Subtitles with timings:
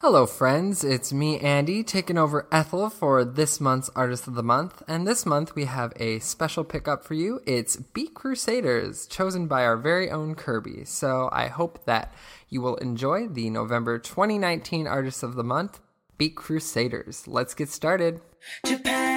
[0.00, 0.84] Hello, friends.
[0.84, 4.80] It's me, Andy, taking over Ethel for this month's Artist of the Month.
[4.86, 7.40] And this month we have a special pickup for you.
[7.46, 10.84] It's Beat Crusaders, chosen by our very own Kirby.
[10.84, 12.14] So I hope that
[12.48, 15.80] you will enjoy the November 2019 Artist of the Month,
[16.16, 17.26] Beat Crusaders.
[17.26, 18.20] Let's get started.
[18.64, 19.08] Japan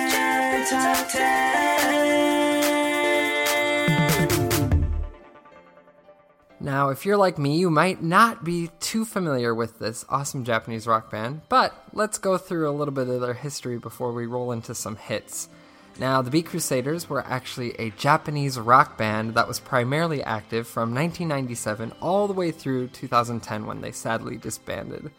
[6.64, 10.86] Now, if you're like me, you might not be too familiar with this awesome Japanese
[10.86, 14.52] rock band, but let's go through a little bit of their history before we roll
[14.52, 15.50] into some hits.
[15.98, 20.94] Now, the Beat Crusaders were actually a Japanese rock band that was primarily active from
[20.94, 25.10] 1997 all the way through 2010 when they sadly disbanded.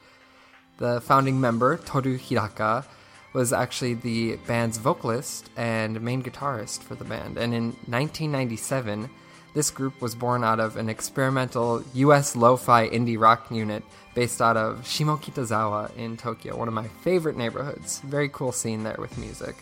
[0.79, 2.85] The founding member, Toru Hidaka,
[3.33, 9.11] was actually the band's vocalist and main guitarist for the band, and in 1997,
[9.55, 13.83] this group was born out of an experimental US lo fi indie rock unit
[14.15, 18.01] based out of Shimokitazawa in Tokyo, one of my favorite neighborhoods.
[18.01, 19.57] Very cool scene there with music.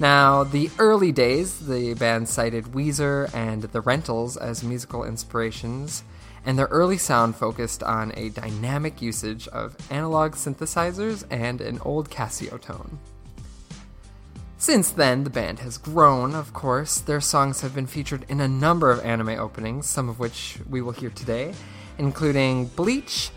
[0.00, 6.04] Now, the early days, the band cited Weezer and The Rentals as musical inspirations,
[6.46, 12.10] and their early sound focused on a dynamic usage of analog synthesizers and an old
[12.10, 13.00] Casio tone.
[14.60, 16.98] Since then, the band has grown, of course.
[16.98, 20.82] Their songs have been featured in a number of anime openings, some of which we
[20.82, 21.54] will hear today,
[21.96, 23.30] including Bleach,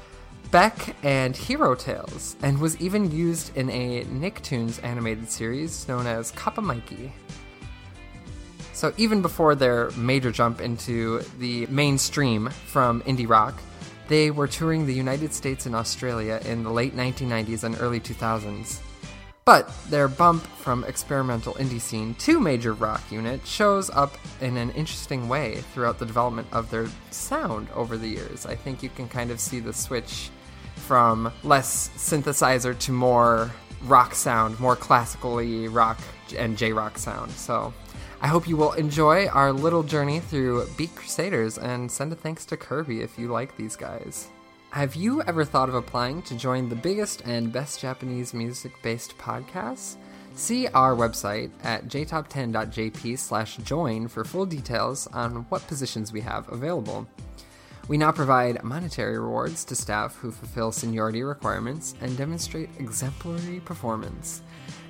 [0.50, 6.32] Beck, and Hero Tales, and was even used in a Nicktoons animated series known as
[6.32, 7.14] Kappa Mikey.
[8.74, 13.62] So, even before their major jump into the mainstream from indie rock,
[14.08, 18.80] they were touring the United States and Australia in the late 1990s and early 2000s.
[19.44, 24.70] But their bump from experimental indie scene to major rock unit shows up in an
[24.72, 28.46] interesting way throughout the development of their sound over the years.
[28.46, 30.30] I think you can kind of see the switch
[30.76, 33.52] from less synthesizer to more
[33.86, 36.00] rock sound, more classically rock
[36.38, 37.32] and J rock sound.
[37.32, 37.74] So
[38.22, 42.46] I hope you will enjoy our little journey through Beat Crusaders and send a thanks
[42.46, 44.28] to Kirby if you like these guys.
[44.72, 49.18] Have you ever thought of applying to join the biggest and best Japanese music based
[49.18, 49.98] podcasts?
[50.36, 56.48] See our website at jtop10.jp slash join for full details on what positions we have
[56.50, 57.06] available.
[57.90, 64.42] We now provide monetary rewards to staff who fulfill seniority requirements and demonstrate exemplary performance.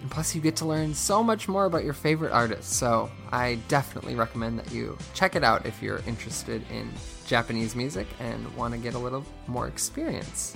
[0.09, 4.15] Plus, you get to learn so much more about your favorite artists, so I definitely
[4.15, 6.91] recommend that you check it out if you're interested in
[7.25, 10.55] Japanese music and want to get a little more experience.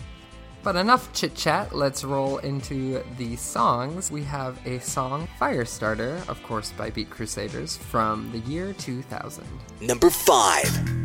[0.64, 4.10] But enough chit chat, let's roll into the songs.
[4.10, 9.46] We have a song, Firestarter, of course by Beat Crusaders, from the year 2000.
[9.82, 11.05] Number 5.「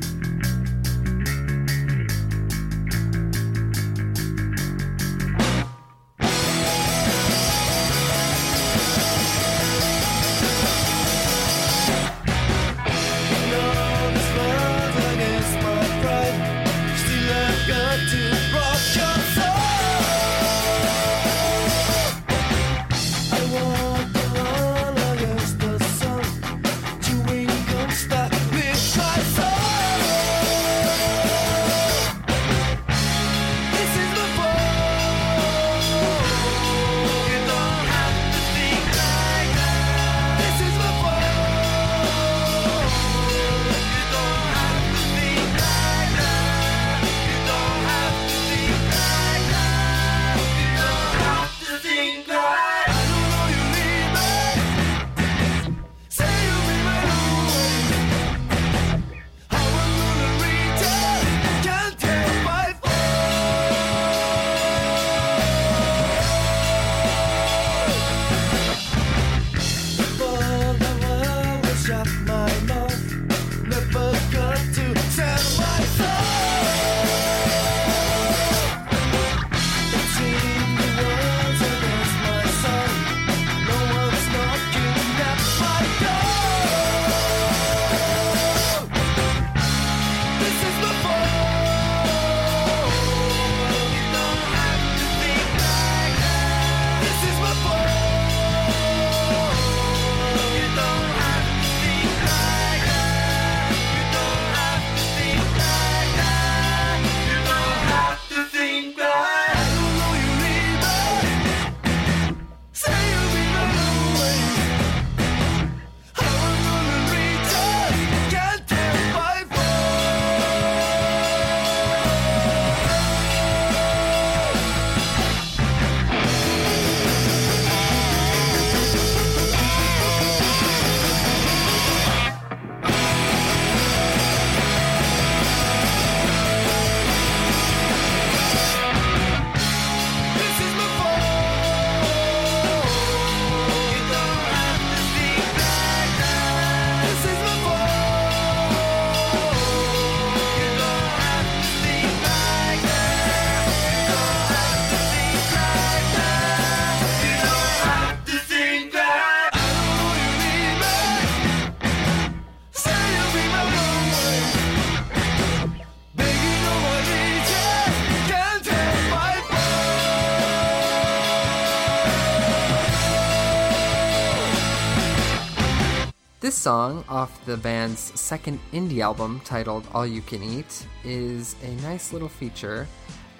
[176.60, 182.12] song, off the band's second indie album titled All You Can Eat, is a nice
[182.12, 182.86] little feature.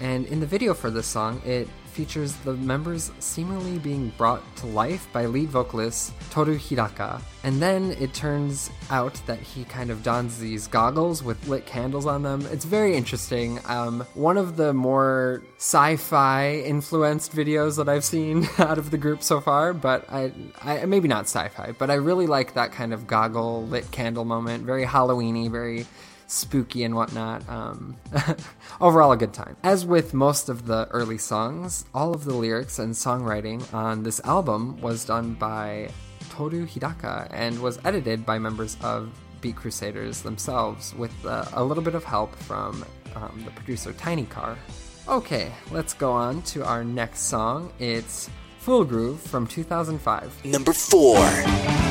[0.01, 4.67] And in the video for this song, it features the members seemingly being brought to
[4.67, 7.21] life by lead vocalist Toru Hidaka.
[7.43, 12.07] And then it turns out that he kind of dons these goggles with lit candles
[12.07, 12.47] on them.
[12.51, 13.59] It's very interesting.
[13.67, 18.99] Um, one of the more sci fi influenced videos that I've seen out of the
[18.99, 20.33] group so far, but I,
[20.63, 24.25] I maybe not sci fi, but I really like that kind of goggle lit candle
[24.25, 24.65] moment.
[24.65, 25.87] Very Halloweeny, very
[26.31, 27.47] spooky and whatnot.
[27.49, 27.97] Um,
[28.81, 29.57] overall, a good time.
[29.63, 34.21] As with most of the early songs, all of the lyrics and songwriting on this
[34.25, 35.91] album was done by
[36.31, 39.11] Toru Hidaka and was edited by members of
[39.41, 42.85] Beat Crusaders themselves with uh, a little bit of help from
[43.17, 44.57] um, the producer Tiny Car.
[45.09, 47.73] Okay, let's go on to our next song.
[47.79, 50.45] It's Fool Groove from 2005.
[50.45, 51.90] Number 4.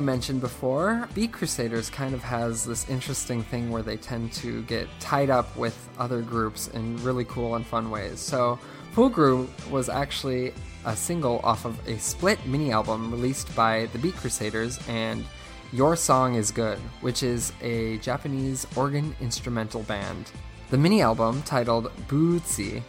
[0.00, 4.62] I mentioned before, Beat Crusaders kind of has this interesting thing where they tend to
[4.62, 8.18] get tied up with other groups in really cool and fun ways.
[8.18, 8.58] So,
[8.92, 10.54] Fool Groove was actually
[10.86, 15.22] a single off of a split mini album released by the Beat Crusaders and
[15.70, 20.30] Your Song is Good, which is a Japanese organ instrumental band.
[20.70, 22.82] The mini album, titled Buutsi,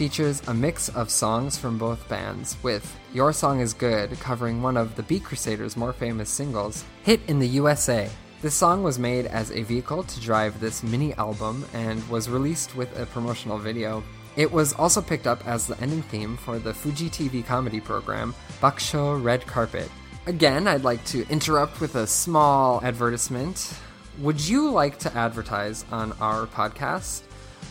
[0.00, 4.78] features a mix of songs from both bands, with Your Song is Good covering one
[4.78, 8.08] of the Beat Crusaders' more famous singles, Hit in the USA.
[8.40, 12.74] This song was made as a vehicle to drive this mini album and was released
[12.74, 14.02] with a promotional video.
[14.36, 18.34] It was also picked up as the ending theme for the Fuji TV comedy program
[18.62, 19.90] Bakusho Red Carpet.
[20.26, 23.74] Again, I'd like to interrupt with a small advertisement.
[24.20, 27.24] Would you like to advertise on our podcast?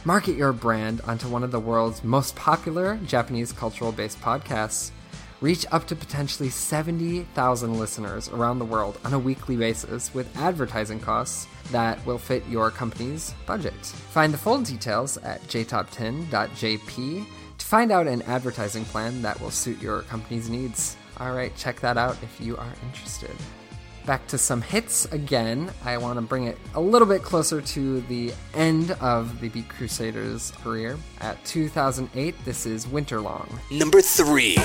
[0.06, 4.92] Market your brand onto one of the world's most popular Japanese cultural based podcasts.
[5.42, 11.00] Reach up to potentially 70,000 listeners around the world on a weekly basis with advertising
[11.00, 13.74] costs that will fit your company's budget.
[13.86, 17.26] Find the full details at jtop10.jp
[17.58, 20.98] to find out an advertising plan that will suit your company's needs.
[21.20, 23.36] All right, check that out if you are interested
[24.06, 25.72] back to some hits again.
[25.84, 29.70] I want to bring it a little bit closer to the end of the Beat
[29.70, 30.98] Crusaders' career.
[31.22, 33.48] At 2008, this is Winterlong.
[33.72, 34.58] Number three.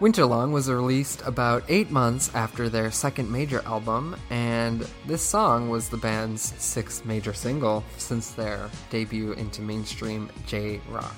[0.00, 5.88] Winterlong was released about eight months after their second major album, and this song was
[5.88, 11.16] the band's sixth major single since their debut into mainstream J rock.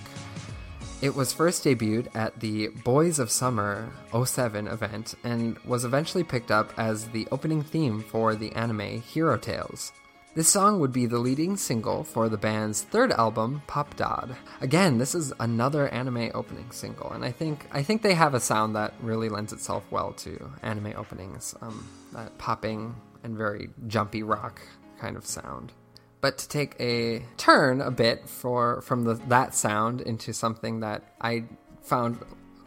[1.02, 6.50] It was first debuted at the Boys of Summer 07 event and was eventually picked
[6.50, 9.92] up as the opening theme for the anime Hero Tales.
[10.32, 14.36] This song would be the leading single for the band's third album, popdod.
[14.60, 18.38] Again, this is another anime opening single, and I think I think they have a
[18.38, 21.56] sound that really lends itself well to anime openings.
[21.60, 24.60] Um, that popping and very jumpy rock
[25.00, 25.72] kind of sound.
[26.20, 31.02] But to take a turn a bit for from the, that sound into something that
[31.20, 31.46] I
[31.82, 32.20] found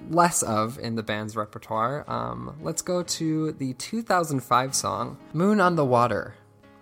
[0.10, 5.78] less of in the band's repertoire, um, let's go to the 2005 song "Moon on
[5.78, 6.36] the Water."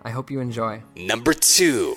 [0.04, 0.82] I hope you enjoy.
[0.96, 1.96] Number two.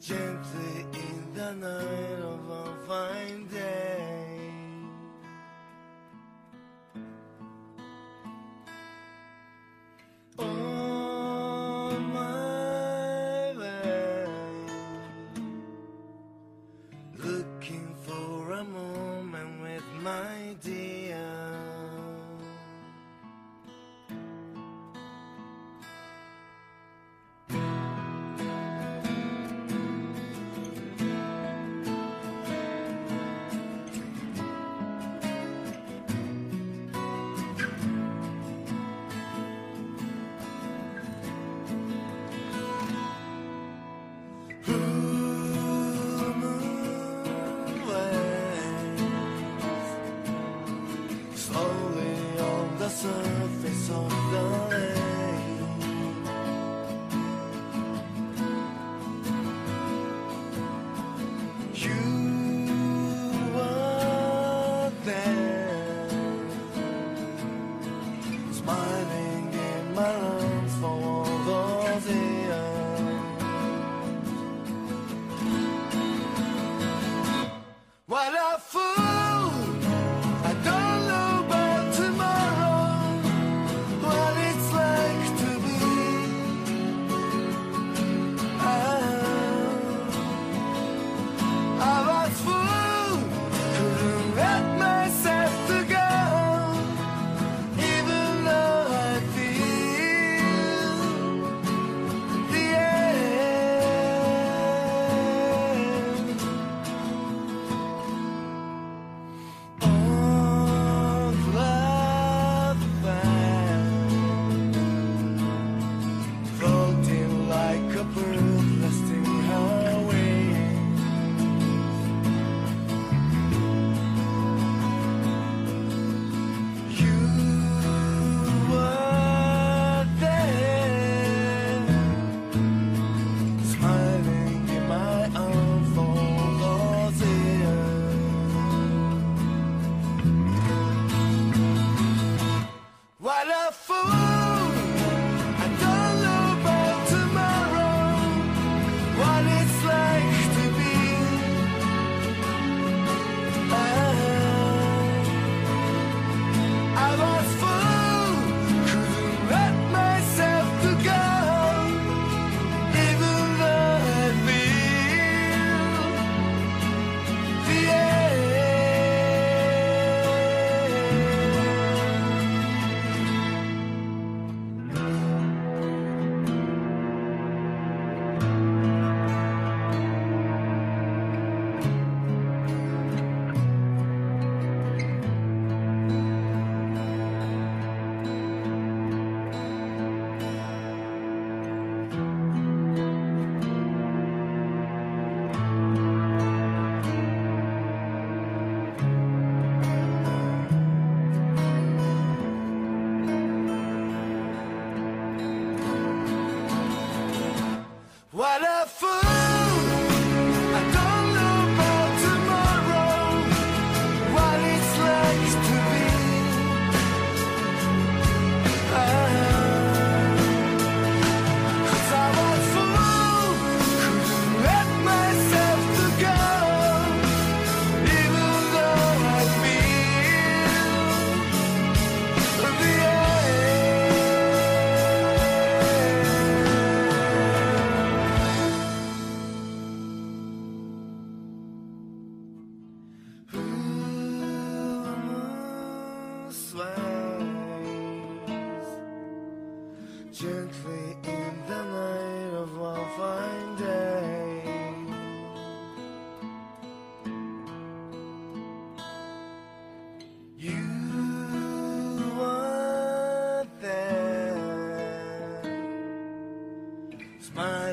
[0.00, 3.87] Gently in the night of a fine day.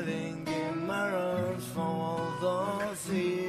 [0.08, 3.46] In my arms for all those years.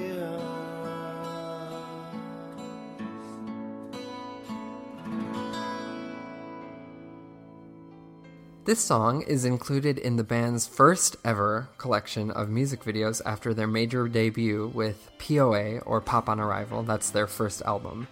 [8.65, 13.67] This song is included in the band's first ever collection of music videos after their
[13.67, 16.83] major debut with POA or Pop on Arrival.
[16.83, 18.09] That's their first album.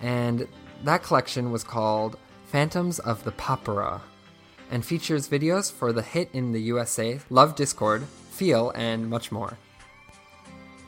[0.00, 0.48] And
[0.82, 4.00] that collection was called Phantoms of the Popera
[4.72, 9.58] and features videos for the hit in the USA, Love Discord, Feel, and much more.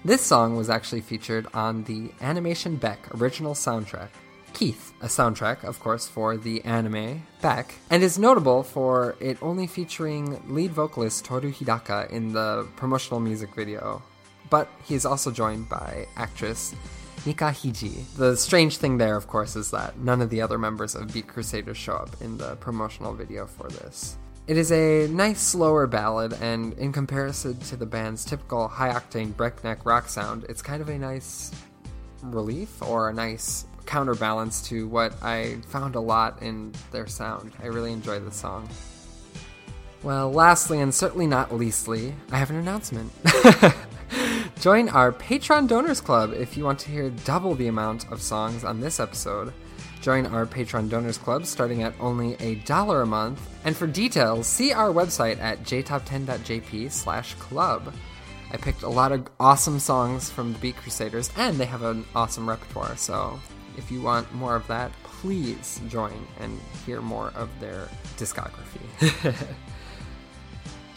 [0.04, 4.08] This song was actually featured on the Animation Beck original soundtrack,
[4.54, 9.66] Keith, a soundtrack, of course, for the anime Beck, and is notable for it only
[9.66, 14.02] featuring lead vocalist Toru Hidaka in the promotional music video.
[14.48, 16.74] But he is also joined by actress
[17.26, 18.04] Nika Hiji.
[18.16, 21.26] The strange thing there, of course, is that none of the other members of Beat
[21.26, 24.18] Crusaders show up in the promotional video for this.
[24.46, 29.34] It is a nice, slower ballad, and in comparison to the band's typical high octane
[29.34, 31.50] breakneck rock sound, it's kind of a nice
[32.22, 37.52] relief or a nice counterbalance to what I found a lot in their sound.
[37.62, 38.68] I really enjoy the song.
[40.02, 43.10] Well, lastly, and certainly not leastly, I have an announcement.
[44.64, 48.64] Join our Patreon Donors Club if you want to hear double the amount of songs
[48.64, 49.52] on this episode.
[50.00, 53.46] Join our Patreon Donors Club starting at only a dollar a month.
[53.66, 57.92] And for details, see our website at jtop10.jp slash club.
[58.54, 62.06] I picked a lot of awesome songs from the Beat Crusaders, and they have an
[62.14, 63.38] awesome repertoire, so
[63.76, 69.34] if you want more of that, please join and hear more of their discography.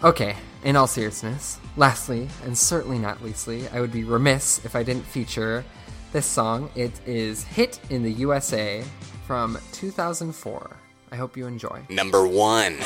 [0.03, 4.83] okay, in all seriousness, lastly, and certainly not leastly, I would be remiss if I
[4.83, 5.63] didn't feature
[6.11, 6.69] this song.
[6.75, 8.83] It is Hit in the USA
[9.25, 10.77] from 2004.
[11.11, 11.81] I hope you enjoy.
[11.89, 12.77] Number one.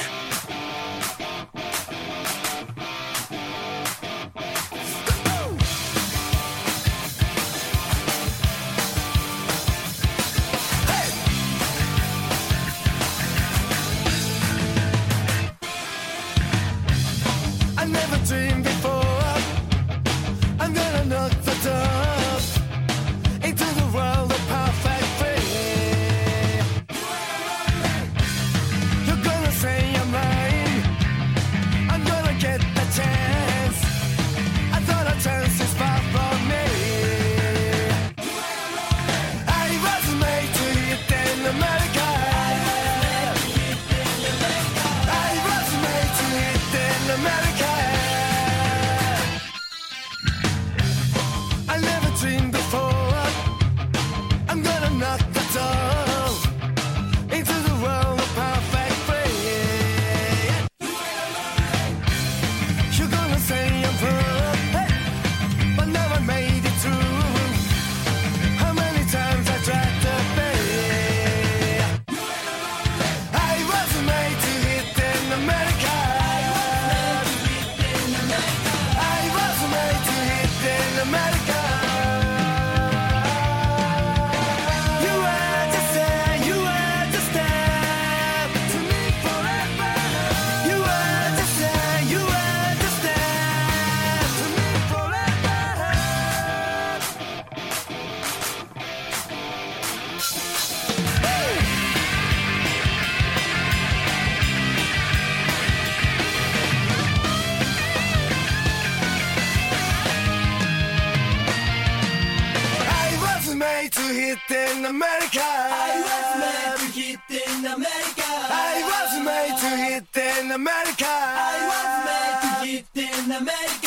[114.91, 115.39] America.
[115.39, 118.27] I was made to hit in America.
[118.27, 121.08] I was made to hit in America.
[121.08, 123.81] I was made to hit in America.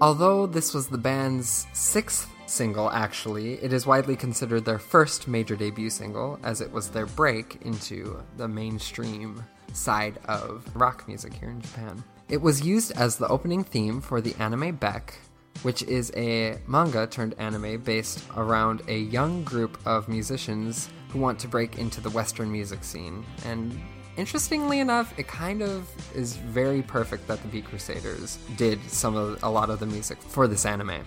[0.00, 5.56] Although this was the band's sixth single, actually, it is widely considered their first major
[5.56, 11.50] debut single, as it was their break into the mainstream side of rock music here
[11.50, 12.02] in Japan.
[12.28, 15.14] It was used as the opening theme for the anime Beck,
[15.62, 21.40] which is a manga turned anime based around a young group of musicians who want
[21.40, 23.24] to break into the Western music scene.
[23.44, 23.80] And
[24.18, 29.42] interestingly enough, it kind of is very perfect that the Beat Crusaders did some of
[29.42, 31.04] a lot of the music for this anime.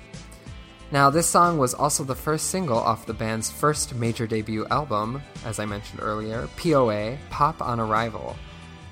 [0.92, 5.22] Now, this song was also the first single off the band's first major debut album,
[5.46, 8.36] as I mentioned earlier, POA Pop on Arrival,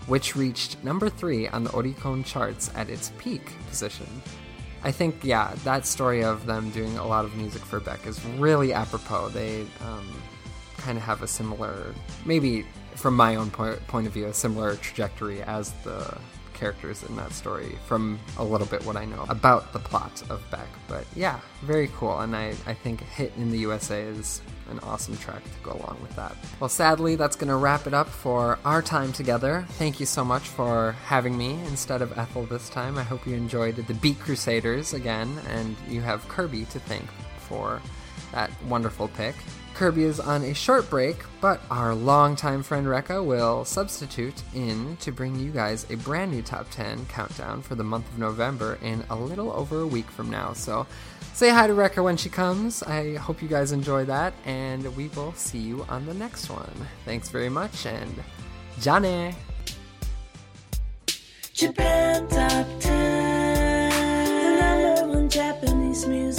[0.08, 4.08] which reached number three on the Oricon charts at its peak position.
[4.84, 8.24] I think, yeah, that story of them doing a lot of music for Beck is
[8.38, 9.30] really apropos.
[9.30, 10.08] They um,
[10.78, 11.94] kind of have a similar,
[12.26, 16.18] maybe from my own point, point of view, a similar trajectory as the
[16.60, 20.44] characters in that story from a little bit what I know about the plot of
[20.52, 20.68] Beck.
[20.88, 22.20] But yeah, very cool.
[22.20, 25.98] And I, I think Hit in the USA is an awesome track to go along
[26.02, 26.36] with that.
[26.60, 29.66] Well, sadly, that's going to wrap it up for our time together.
[29.72, 32.98] Thank you so much for having me instead of Ethel this time.
[32.98, 37.06] I hope you enjoyed the Beat Crusaders again, and you have Kirby to thank
[37.38, 37.82] for
[38.32, 39.36] that wonderful pick.
[39.80, 45.10] Kirby is on a short break, but our longtime friend Rekka will substitute in to
[45.10, 49.06] bring you guys a brand new top 10 countdown for the month of November in
[49.10, 50.52] a little over a week from now.
[50.52, 50.86] So
[51.32, 52.84] say hi to Rekka when she comes.
[52.84, 56.74] I hope you guys enjoy that, and we will see you on the next one.
[57.06, 58.14] Thanks very much, and
[58.82, 59.34] Jane!
[61.54, 63.92] Japan Top 10,
[64.42, 66.39] the number one Japanese music